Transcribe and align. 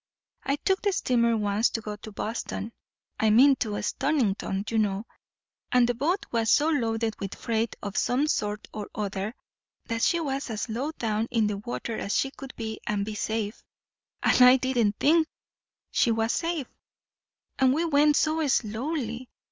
I 0.41 0.55
took 0.55 0.81
the 0.81 0.93
steamer 0.93 1.37
once 1.37 1.69
to 1.69 1.79
go 1.81 1.95
to 1.97 2.11
Boston 2.11 2.73
I 3.19 3.29
mean 3.29 3.55
to 3.57 3.79
Stonington, 3.83 4.65
you 4.67 4.79
know; 4.79 5.05
and 5.71 5.87
the 5.87 5.93
boat 5.93 6.25
was 6.31 6.49
so 6.49 6.69
loaded 6.69 7.15
with 7.19 7.35
freight 7.35 7.75
of 7.83 7.95
some 7.95 8.25
sort 8.25 8.67
or 8.73 8.89
other 8.95 9.35
that 9.85 10.01
she 10.01 10.19
was 10.19 10.49
as 10.49 10.67
low 10.69 10.91
down 10.93 11.27
in 11.29 11.45
the 11.45 11.57
water 11.59 11.95
as 11.99 12.15
she 12.15 12.31
could 12.31 12.55
be 12.55 12.79
and 12.87 13.05
be 13.05 13.13
safe; 13.13 13.61
and 14.23 14.41
I 14.41 14.57
didn't 14.57 14.95
think 14.99 15.27
she 15.91 16.09
was 16.09 16.31
safe. 16.31 16.65
And 17.59 17.71
we 17.71 17.85
went 17.85 18.15
so 18.15 18.43
slowly! 18.47 19.29